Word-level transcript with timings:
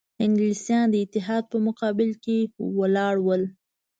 انګلیسیان 0.25 0.85
د 0.91 0.95
اتحاد 1.03 1.43
په 1.51 1.57
مقابل 1.67 2.09
کې 2.23 2.37
ولاړ 2.79 3.15
ول. 3.25 3.43